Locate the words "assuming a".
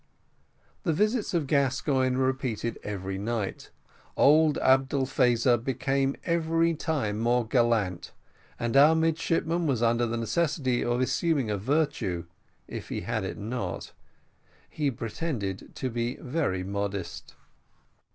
11.01-11.57